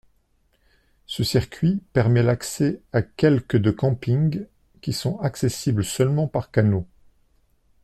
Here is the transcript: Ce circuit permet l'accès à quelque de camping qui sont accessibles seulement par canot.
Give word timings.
Ce 1.05 1.23
circuit 1.23 1.83
permet 1.93 2.23
l'accès 2.23 2.81
à 2.91 3.03
quelque 3.03 3.55
de 3.55 3.69
camping 3.69 4.47
qui 4.81 4.93
sont 4.93 5.19
accessibles 5.19 5.85
seulement 5.85 6.27
par 6.27 6.49
canot. 6.49 6.87